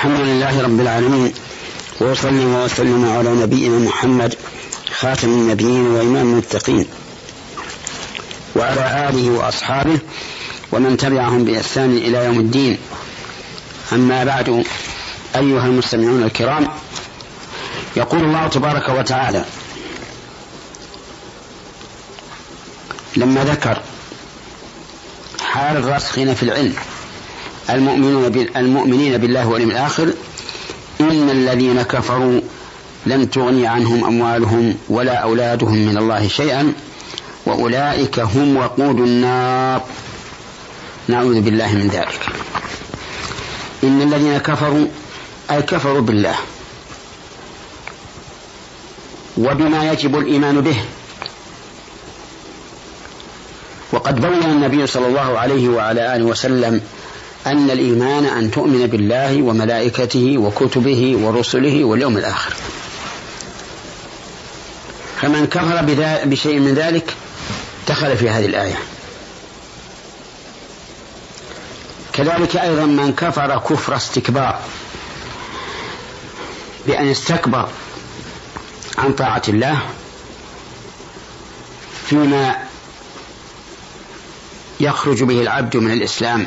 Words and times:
الحمد 0.00 0.20
لله 0.20 0.62
رب 0.62 0.80
العالمين 0.80 1.32
وأصلي 2.00 2.44
وأسلم 2.44 3.08
على 3.08 3.30
نبينا 3.30 3.78
محمد 3.78 4.34
خاتم 5.00 5.28
النبيين 5.28 5.86
وإمام 5.86 6.32
المتقين 6.32 6.86
وعلى 8.56 9.08
آله 9.08 9.30
وأصحابه 9.30 9.98
ومن 10.72 10.96
تبعهم 10.96 11.44
بإحسان 11.44 11.96
إلى 11.96 12.24
يوم 12.24 12.40
الدين. 12.40 12.78
أما 13.92 14.24
بعد 14.24 14.64
أيها 15.36 15.66
المستمعون 15.66 16.22
الكرام 16.22 16.68
يقول 17.96 18.24
الله 18.24 18.48
تبارك 18.48 18.88
وتعالى 18.88 19.44
لما 23.16 23.44
ذكر 23.44 23.82
حال 25.40 25.76
الراسخين 25.76 26.34
في 26.34 26.42
العلم 26.42 26.74
المؤمنون 27.70 28.48
المؤمنين 28.56 29.18
بالله 29.18 29.48
واليوم 29.48 29.70
الآخر 29.70 30.12
إن 31.00 31.30
الذين 31.30 31.82
كفروا 31.82 32.40
لن 33.06 33.30
تغني 33.30 33.66
عنهم 33.66 34.04
أموالهم 34.04 34.74
ولا 34.88 35.14
أولادهم 35.14 35.74
من 35.74 35.98
الله 35.98 36.28
شيئا 36.28 36.72
وأولئك 37.46 38.18
هم 38.18 38.56
وقود 38.56 39.00
النار. 39.00 39.82
نعوذ 41.08 41.40
بالله 41.40 41.74
من 41.74 41.88
ذلك. 41.88 42.26
إن 43.84 44.02
الذين 44.02 44.38
كفروا 44.38 44.86
أي 45.50 45.62
كفروا 45.62 46.00
بالله 46.00 46.34
وبما 49.36 49.92
يجب 49.92 50.16
الإيمان 50.16 50.60
به. 50.60 50.76
وقد 53.92 54.20
بين 54.20 54.42
النبي 54.42 54.86
صلى 54.86 55.06
الله 55.06 55.38
عليه 55.38 55.68
وعلى 55.68 56.16
آله 56.16 56.24
وسلم 56.24 56.80
أن 57.46 57.70
الإيمان 57.70 58.24
أن 58.24 58.50
تؤمن 58.50 58.86
بالله 58.86 59.42
وملائكته 59.42 60.38
وكتبه 60.38 61.16
ورسله 61.16 61.84
واليوم 61.84 62.16
الآخر. 62.16 62.54
فمن 65.20 65.46
كفر 65.46 65.82
بشيء 66.24 66.58
من 66.58 66.74
ذلك 66.74 67.14
دخل 67.88 68.16
في 68.16 68.30
هذه 68.30 68.46
الآية. 68.46 68.78
كذلك 72.12 72.56
أيضا 72.56 72.86
من 72.86 73.12
كفر 73.12 73.58
كفر 73.58 73.96
استكبار 73.96 74.60
بأن 76.86 77.06
استكبر 77.10 77.68
عن 78.98 79.12
طاعة 79.12 79.42
الله 79.48 79.80
فيما 82.06 82.56
يخرج 84.80 85.22
به 85.22 85.40
العبد 85.42 85.76
من 85.76 85.92
الإسلام. 85.92 86.46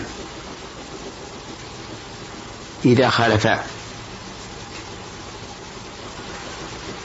إذا 2.85 3.09
خالف 3.09 3.47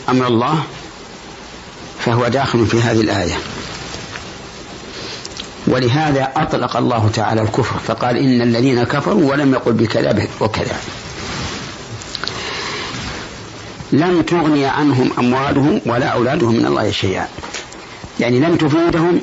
أمر 0.08 0.26
الله 0.26 0.64
فهو 2.04 2.28
داخل 2.28 2.66
في 2.66 2.82
هذه 2.82 3.00
الآية. 3.00 3.38
ولهذا 5.66 6.32
أطلق 6.36 6.76
الله 6.76 7.10
تعالى 7.14 7.42
الكفر 7.42 7.78
فقال 7.86 8.16
إن 8.16 8.42
الذين 8.42 8.84
كفروا 8.84 9.30
ولم 9.30 9.52
يقل 9.52 9.72
بكذا 9.72 10.28
وكذا. 10.40 10.76
لم 13.92 14.22
تغني 14.22 14.66
عنهم 14.66 15.12
أموالهم 15.18 15.80
ولا 15.86 16.06
أولادهم 16.06 16.54
من 16.54 16.66
الله 16.66 16.90
شيئا. 16.90 17.28
يعني 18.20 18.40
لم 18.40 18.56
تفيدهم 18.56 19.20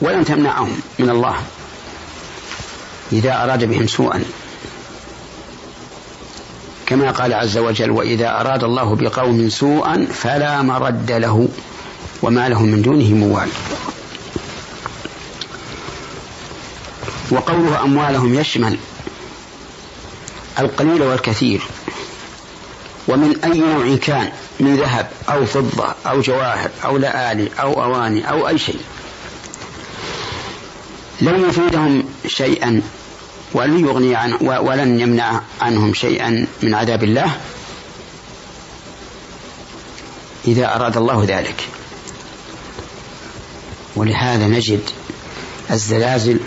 ولم 0.00 0.22
تمنعهم 0.22 0.80
من 0.98 1.10
الله 1.10 1.36
إذا 3.12 3.44
أراد 3.44 3.64
بهم 3.64 3.86
سوءا. 3.86 4.24
كما 6.92 7.10
قال 7.10 7.32
عز 7.34 7.58
وجل 7.58 7.90
وإذا 7.90 8.40
أراد 8.40 8.64
الله 8.64 8.94
بقوم 8.96 9.48
سوءا 9.48 10.06
فلا 10.12 10.62
مرد 10.62 11.12
له 11.12 11.48
وما 12.22 12.48
لهم 12.48 12.68
من 12.68 12.82
دونه 12.82 13.14
موال. 13.14 13.48
وقوله 17.30 17.82
أموالهم 17.84 18.34
يشمل 18.34 18.78
القليل 20.58 21.02
والكثير. 21.02 21.60
ومن 23.08 23.36
أي 23.44 23.58
نوع 23.58 23.96
كان 23.96 24.32
من 24.60 24.76
ذهب 24.76 25.10
أو 25.28 25.46
فضة 25.46 25.94
أو 26.06 26.20
جواهر 26.20 26.70
أو 26.84 26.96
لآلي 26.96 27.48
أو 27.60 27.82
أواني 27.84 28.30
أو 28.30 28.48
أي 28.48 28.58
شيء. 28.58 28.80
لم 31.20 31.48
يفيدهم 31.48 32.04
شيئا 32.26 32.82
ولن 33.54 33.86
يغني 33.86 34.16
عن 34.16 34.32
ولن 34.40 35.00
يمنع 35.00 35.40
عنهم 35.60 35.94
شيئا 35.94 36.46
من 36.62 36.74
عذاب 36.74 37.04
الله 37.04 37.36
إذا 40.46 40.76
أراد 40.76 40.96
الله 40.96 41.24
ذلك. 41.28 41.68
ولهذا 43.96 44.46
نجد 44.46 44.80
الزلازل 45.70 46.38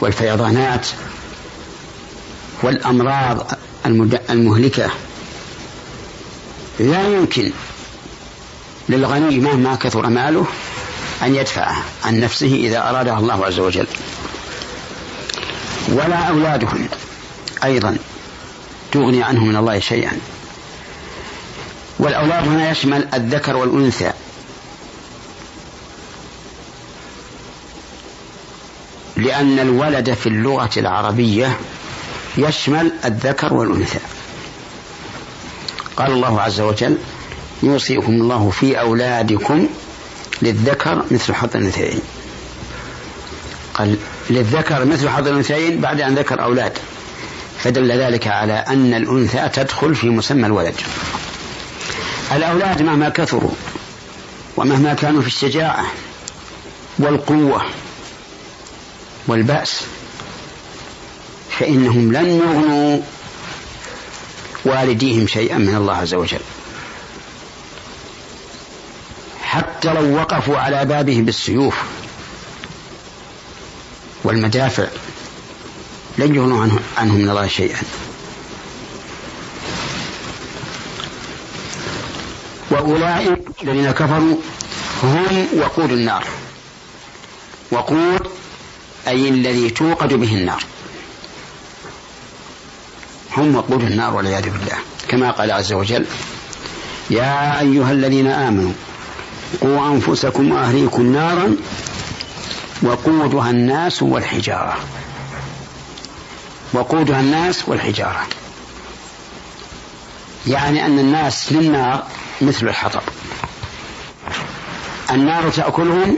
والفيضانات 0.00 0.86
والأمراض 2.62 3.52
المهلكة. 4.30 4.90
لا 6.80 7.08
يمكن 7.08 7.52
للغني 8.88 9.38
مهما 9.38 9.74
كثر 9.74 10.06
ماله 10.08 10.46
أن 11.22 11.34
يدفعه 11.34 11.76
عن 12.04 12.20
نفسه 12.20 12.54
إذا 12.54 12.88
أرادها 12.90 13.18
الله 13.18 13.46
عز 13.46 13.58
وجل. 13.58 13.86
ولا 15.88 16.16
أولادهم 16.16 16.88
أيضا 17.64 17.96
تغني 18.92 19.22
عنه 19.22 19.44
من 19.44 19.56
الله 19.56 19.78
شيئا. 19.78 20.18
والأولاد 21.98 22.48
هنا 22.48 22.70
يشمل 22.70 23.08
الذكر 23.14 23.56
والأنثى. 23.56 24.12
لأن 29.16 29.58
الولد 29.58 30.14
في 30.14 30.26
اللغة 30.28 30.70
العربية 30.76 31.56
يشمل 32.36 32.92
الذكر 33.04 33.54
والأنثى. 33.54 33.98
قال 35.96 36.12
الله 36.12 36.40
عز 36.40 36.60
وجل 36.60 36.98
يوصيكم 37.62 38.12
الله 38.12 38.50
في 38.50 38.80
أولادكم 38.80 39.68
للذكر 40.42 41.04
مثل 41.10 41.34
حظ 41.34 41.56
الأنثيين. 41.56 42.00
قال 43.74 43.96
للذكر 44.30 44.84
مثل 44.84 45.08
حظ 45.08 45.28
الأنثيين 45.28 45.80
بعد 45.80 46.00
أن 46.00 46.14
ذكر 46.14 46.42
أولاد. 46.42 46.72
فدل 47.58 47.92
ذلك 47.92 48.26
على 48.26 48.52
أن 48.52 48.94
الأنثى 48.94 49.48
تدخل 49.48 49.94
في 49.94 50.08
مسمى 50.08 50.46
الولد. 50.46 50.74
الأولاد 52.32 52.82
مهما 52.82 53.08
كثروا 53.08 53.50
ومهما 54.56 54.94
كانوا 54.94 55.20
في 55.20 55.26
الشجاعة 55.26 55.86
والقوة 56.98 57.62
والبأس 59.26 59.80
فإنهم 61.58 62.12
لن 62.12 62.26
يغنوا 62.26 63.00
والديهم 64.64 65.26
شيئا 65.26 65.58
من 65.58 65.74
الله 65.74 65.94
عز 65.94 66.14
وجل. 66.14 66.40
حتى 69.42 69.94
لو 69.94 70.16
وقفوا 70.16 70.58
على 70.58 70.84
بابه 70.84 71.22
بالسيوف 71.22 71.74
والمدافع 74.26 74.86
لن 76.18 76.34
يغنوا 76.34 76.62
عنه, 76.62 76.78
عنه 76.96 77.14
من 77.14 77.30
الله 77.30 77.46
شيئا. 77.46 77.82
وأولئك 82.70 83.38
الذين 83.62 83.90
كفروا 83.90 84.36
هم 85.02 85.46
وقود 85.58 85.92
النار. 85.92 86.24
وقود 87.70 88.20
أي 89.08 89.28
الذي 89.28 89.70
توقد 89.70 90.14
به 90.14 90.34
النار. 90.34 90.64
هم 93.36 93.56
وقود 93.56 93.82
النار 93.82 94.14
والعياذ 94.14 94.42
بالله. 94.42 94.78
كما 95.08 95.30
قال 95.30 95.50
عز 95.50 95.72
وجل 95.72 96.04
يا 97.10 97.60
أيها 97.60 97.92
الذين 97.92 98.26
آمنوا 98.26 98.72
قوا 99.60 99.88
أنفسكم 99.88 100.52
وأهليكم 100.52 101.12
نارا 101.12 101.56
وقودها 102.82 103.50
الناس 103.50 104.02
والحجارة. 104.02 104.76
وقودها 106.72 107.20
الناس 107.20 107.68
والحجارة. 107.68 108.26
يعني 110.46 110.86
أن 110.86 110.98
الناس 110.98 111.52
للنار 111.52 112.06
مثل 112.40 112.68
الحطب. 112.68 113.02
النار 115.10 115.50
تأكلهم 115.50 116.16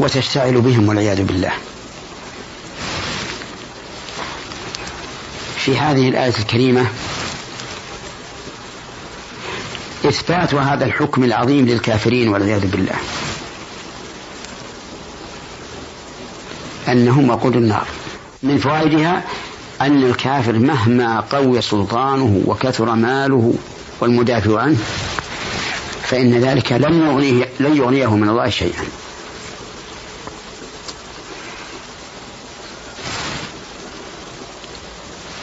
وتشتعل 0.00 0.60
بهم 0.60 0.88
والعياذ 0.88 1.22
بالله. 1.22 1.52
في 5.56 5.78
هذه 5.78 6.08
الآية 6.08 6.34
الكريمة 6.38 6.86
إثبات 10.04 10.54
هذا 10.54 10.84
الحكم 10.84 11.24
العظيم 11.24 11.66
للكافرين 11.66 12.28
والعياذ 12.28 12.66
بالله. 12.66 12.94
أنهم 16.88 17.30
وقود 17.30 17.56
النار. 17.56 17.86
من 18.42 18.58
فوائدها 18.58 19.24
أن 19.80 20.02
الكافر 20.02 20.52
مهما 20.52 21.20
قوي 21.20 21.62
سلطانه 21.62 22.42
وكثر 22.46 22.94
ماله 22.94 23.54
والمدافع 24.00 24.60
عنه 24.60 24.78
فإن 26.02 26.34
ذلك 26.34 26.72
لن 26.72 27.06
يغنيه 27.06 27.48
لن 27.60 27.76
يغنيه 27.76 28.16
من 28.16 28.28
الله 28.28 28.50
شيئا. 28.50 28.84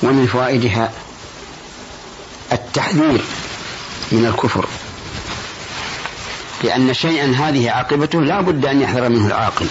ومن 0.03 0.25
فوائدها 0.25 0.91
التحذير 2.51 3.21
من 4.11 4.25
الكفر. 4.25 4.65
لأن 6.63 6.93
شيئا 6.93 7.25
هذه 7.25 7.71
عاقبته 7.71 8.21
لا 8.21 8.41
بد 8.41 8.65
أن 8.65 8.81
يحذر 8.81 9.09
منه 9.09 9.27
العاقل. 9.27 9.67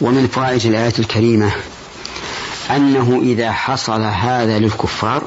ومن 0.00 0.26
فوائد 0.26 0.66
الآية 0.66 0.92
الكريمة 0.98 1.52
أنه 2.70 3.20
إذا 3.22 3.52
حصل 3.52 4.02
هذا 4.02 4.58
للكفار 4.58 5.24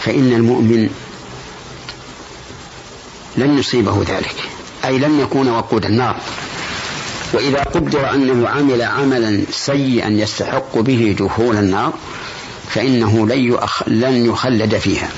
فإن 0.00 0.32
المؤمن 0.32 0.88
لن 3.36 3.58
يصيبه 3.58 4.02
ذلك 4.08 4.36
أي 4.84 4.98
لن 4.98 5.20
يكون 5.20 5.48
وقود 5.48 5.84
النار 5.84 6.20
وإذا 7.32 7.62
قدر 7.62 8.14
أنه 8.14 8.48
عمل 8.48 8.82
عملا 8.82 9.42
سيئا 9.50 10.08
يستحق 10.08 10.78
به 10.78 11.16
دخول 11.18 11.56
النار 11.56 11.92
فإنه. 12.68 13.26
لن 13.86 14.26
يخلد 14.26 14.78
فيها 14.78 15.10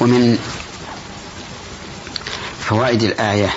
ومن 0.00 0.38
فوائد 2.68 3.02
الآية 3.02 3.54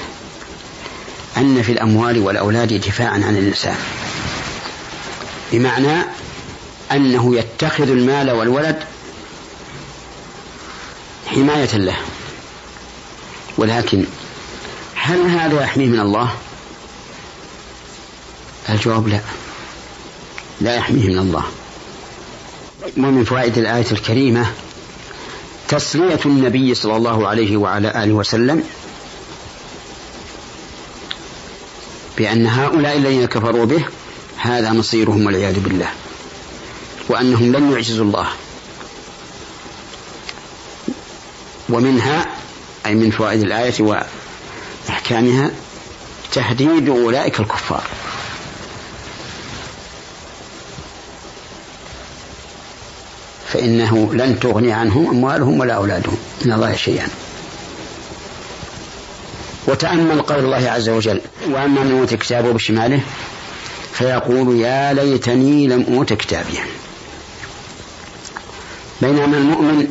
أن 1.37 1.63
في 1.63 1.71
الأموال 1.71 2.19
والأولاد 2.19 2.73
دفاعا 2.73 3.13
عن 3.13 3.37
الإنسان. 3.37 3.77
بمعنى 5.51 6.05
أنه 6.91 7.35
يتخذ 7.35 7.89
المال 7.89 8.31
والولد 8.31 8.79
حماية 11.27 11.77
له. 11.77 11.97
ولكن 13.57 14.05
هل 14.95 15.21
هذا 15.21 15.63
يحميه 15.63 15.87
من 15.87 15.99
الله؟ 15.99 16.35
الجواب 18.69 19.07
لا. 19.07 19.19
لا 20.61 20.75
يحميه 20.75 21.09
من 21.09 21.17
الله. 21.17 21.43
ومن 22.97 23.23
فوائد 23.23 23.57
الآية 23.57 23.91
الكريمة 23.91 24.51
تسلية 25.71 26.19
النبي 26.25 26.75
صلى 26.75 26.97
الله 26.97 27.27
عليه 27.27 27.57
وعلى 27.57 28.03
آله 28.03 28.13
وسلم 28.13 28.63
بأن 32.17 32.47
هؤلاء 32.47 32.97
الذين 32.97 33.25
كفروا 33.25 33.65
به 33.65 33.85
هذا 34.37 34.71
مصيرهم 34.71 35.25
والعياذ 35.25 35.59
بالله 35.59 35.89
وأنهم 37.09 37.51
لن 37.51 37.71
يعجزوا 37.71 38.05
الله. 38.05 38.27
ومنها 41.69 42.25
أي 42.85 42.95
من 42.95 43.11
فوائد 43.11 43.41
الآية 43.41 43.73
وأحكامها 44.89 45.51
تهديد 46.31 46.89
أولئك 46.89 47.39
الكفار. 47.39 47.83
فإنه 53.53 54.09
لن 54.13 54.39
تغني 54.39 54.71
عنهم 54.73 55.09
أموالهم 55.09 55.59
ولا 55.59 55.73
أولادهم 55.73 56.17
من 56.45 56.53
الله 56.53 56.75
شيئا. 56.75 57.07
وتأمل 59.67 60.21
قول 60.21 60.39
الله 60.45 60.69
عز 60.71 60.89
وجل 60.89 61.21
وأما 61.49 61.83
من 61.83 61.99
أوتي 61.99 62.17
كتابه 62.17 62.51
بشماله 62.51 63.01
فيقول 63.93 64.59
يا 64.59 64.93
ليتني 64.93 65.67
لم 65.67 65.85
أوت 65.93 66.13
كتابي 66.13 66.59
بينما 69.01 69.37
المؤمن 69.37 69.87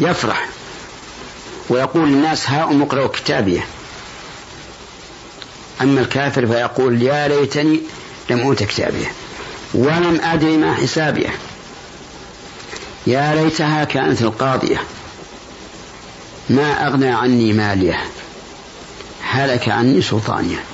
يفرح 0.00 0.48
ويقول 1.68 2.08
للناس 2.08 2.50
هاؤم 2.50 2.82
اقرأوا 2.82 3.08
كتابي. 3.08 3.60
أما 5.80 6.00
الكافر 6.00 6.46
فيقول 6.46 7.02
يا 7.02 7.28
ليتني 7.28 7.80
لم 8.30 8.40
أوت 8.40 8.62
كتابي. 8.62 9.06
ولم 9.74 10.20
أدري 10.20 10.56
ما 10.56 10.74
حسابيه. 10.74 11.30
يا 13.06 13.34
ليتها 13.34 13.84
كانت 13.84 14.22
القاضية. 14.22 14.82
ما 16.50 16.86
أغنى 16.86 17.08
عني 17.08 17.52
ماليه. 17.52 18.04
هلك 19.22 19.68
عني 19.68 20.02
سلطانيه. 20.02 20.64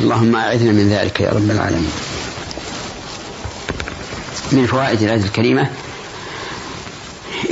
اللهم 0.00 0.36
أعذنا 0.36 0.72
من 0.72 0.88
ذلك 0.88 1.20
يا 1.20 1.30
رب 1.30 1.50
العالمين. 1.50 1.92
من 4.52 4.66
فوائد 4.66 5.02
الآية 5.02 5.24
الكريمة 5.24 5.70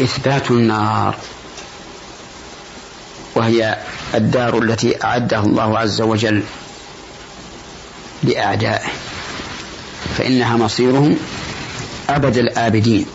إثبات 0.03 0.51
النار. 0.51 1.17
وهي 3.35 3.79
الدار 4.15 4.59
التي 4.59 5.05
أعدها 5.05 5.41
الله 5.41 5.79
عز 5.79 6.01
وجل 6.01 6.43
لأعدائه. 8.23 8.91
فإنها 10.19 10.57
مصيرهم 10.57 11.17
أبد 12.09 12.37
الآبدين. 12.37 13.07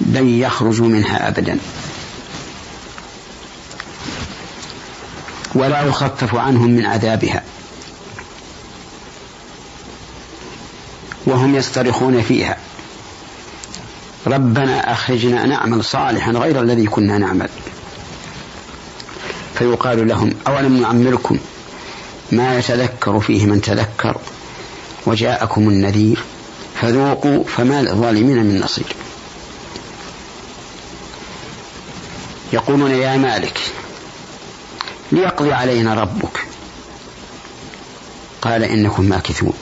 لن 0.00 0.40
يخرجوا 0.40 0.88
منها 0.88 1.28
أبدا. 1.28 1.58
ولا 5.54 5.82
يخفف 5.82 6.34
عنهم 6.34 6.70
من 6.70 6.86
عذابها. 6.86 7.44
وهم 11.26 11.54
يصطرخون 11.54 12.22
فيها. 12.22 12.56
ربنا 14.26 14.92
أخرجنا 14.92 15.46
نعمل 15.46 15.84
صالحا 15.84 16.32
غير 16.32 16.60
الذي 16.60 16.86
كنا 16.86 17.18
نعمل. 17.18 17.48
فيقال 19.54 20.08
لهم 20.08 20.34
أولم 20.46 20.80
نعمركم؟ 20.80 21.38
ما 22.32 22.58
يتذكر 22.58 23.20
فيه 23.20 23.46
من 23.46 23.60
تذكر 23.60 24.16
وجاءكم 25.06 25.68
النذير 25.68 26.22
فذوقوا 26.80 27.44
فما 27.44 27.82
للظالمين 27.82 28.44
من 28.44 28.60
نصير. 28.60 28.86
يقولون 32.52 32.90
يا 32.90 33.16
مالك 33.16 33.58
ليقضي 35.12 35.52
علينا 35.52 35.94
ربك. 35.94 36.44
قال 38.42 38.64
إنكم 38.64 39.04
ماكثون. 39.04 39.52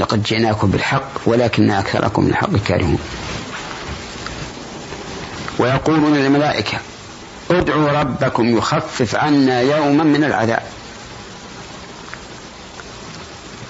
لقد 0.00 0.22
جئناكم 0.22 0.70
بالحق 0.70 1.10
ولكن 1.26 1.70
أكثركم 1.70 2.26
الحق 2.26 2.56
كارهون. 2.56 2.98
ويقولون 5.58 6.14
للملائكة 6.14 6.78
ادعوا 7.50 8.00
ربكم 8.00 8.58
يخفف 8.58 9.14
عنا 9.14 9.60
يوما 9.60 10.04
من 10.04 10.24
العذاب. 10.24 10.62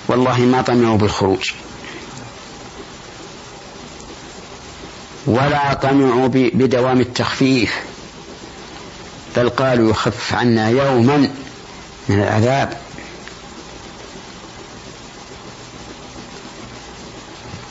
والله 0.08 0.38
ما 0.38 0.62
طمعوا 0.62 0.98
بالخروج. 0.98 1.52
ولا 5.26 5.74
طمعوا 5.74 6.28
بدوام 6.32 7.00
التخفيف. 7.00 7.74
بل 9.36 9.48
قالوا 9.48 9.90
يخفف 9.90 10.34
عنا 10.34 10.68
يوما 10.68 11.16
من 12.08 12.20
العذاب. 12.20 12.78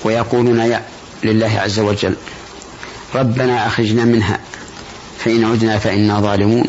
ويقولون 0.03 0.79
لله 1.23 1.59
عز 1.59 1.79
وجل 1.79 2.15
ربنا 3.15 3.67
أخرجنا 3.67 4.05
منها 4.05 4.39
فإن 5.19 5.45
عدنا 5.45 5.79
فإنا 5.79 6.19
ظالمون. 6.19 6.65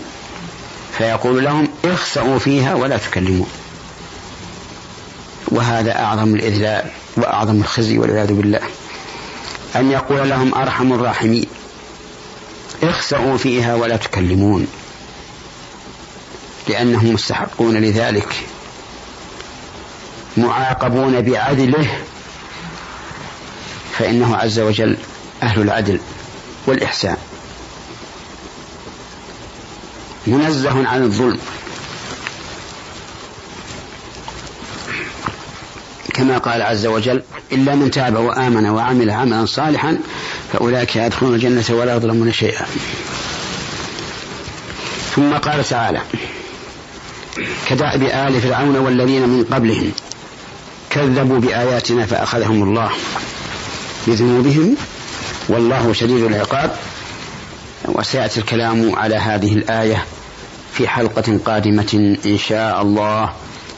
فيقول 0.99 1.44
لهم 1.44 1.68
اخسأوا 1.85 2.38
فيها 2.38 2.75
ولا 2.75 2.97
تكلمون. 2.97 3.63
وهذا 5.54 6.04
أعظم 6.04 6.34
الإذلال 6.34 6.90
وأعظم 7.16 7.61
الخزي 7.61 7.99
والعياذ 7.99 8.32
بالله. 8.32 8.61
أن 9.76 9.90
يقول 9.90 10.30
لهم 10.30 10.54
أرحم 10.54 10.92
الراحمين 10.92 11.46
اخسأوا 12.82 13.37
فيها 13.37 13.75
ولا 13.75 13.96
تكلمون. 13.96 14.66
لأنهم 16.68 17.14
مستحقون 17.14 17.76
لذلك. 17.76 18.46
معاقبون 20.37 21.20
بعدله 21.20 21.99
فإنه 23.99 24.37
عز 24.37 24.58
وجل 24.58 24.96
أهل 25.42 25.61
العدل 25.62 26.00
والإحسان. 26.66 27.16
منزه 30.26 30.88
عن 30.88 31.02
الظلم. 31.02 31.38
كما 36.14 36.38
قال 36.38 36.62
عز 36.62 36.87
وجل 36.87 37.23
إلا 37.52 37.75
من 37.75 37.90
تاب 37.90 38.16
وآمن 38.16 38.66
وعمل 38.66 39.11
عملا 39.11 39.47
صالحا 39.47 39.99
فأولئك 40.52 40.97
يدخلون 40.97 41.35
الجنة 41.35 41.64
ولا 41.71 41.97
يظلمون 41.97 42.33
شيئا. 42.33 42.66
ثم 45.16 45.33
قال 45.33 45.64
تعالى 45.64 46.00
كدأب 47.68 48.02
آل 48.02 48.40
فرعون 48.40 48.76
والذين 48.76 49.28
من 49.28 49.44
قبلهم 49.44 49.92
كذبوا 50.90 51.38
بآياتنا 51.38 52.06
فأخذهم 52.06 52.62
الله 52.62 52.90
بذنوبهم 54.06 54.76
والله 55.49 55.92
شديد 55.92 56.25
العقاب. 56.25 56.76
وسيأتي 57.85 58.40
الكلام 58.40 58.97
على 58.97 59.16
هذه 59.16 59.52
الآية 59.52 60.04
في 60.73 60.88
حلقة 60.88 61.38
قادمة 61.44 62.16
إن 62.26 62.38
شاء 62.38 62.83
الله. 62.83 63.33